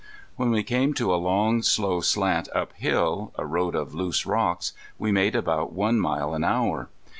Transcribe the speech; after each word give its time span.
When 0.35 0.49
we 0.49 0.63
came 0.63 0.95
to 0.95 1.13
a 1.13 1.17
long 1.21 1.61
slow 1.61 2.01
slant 2.01 2.49
uphill, 2.55 3.33
a 3.37 3.45
road 3.45 3.75
of 3.75 3.93
loose 3.93 4.25
rocks, 4.25 4.73
we 4.97 5.11
made 5.11 5.35
about 5.35 5.73
one 5.73 5.99
mile 5.99 6.33
an 6.33 6.43
hour. 6.43 6.89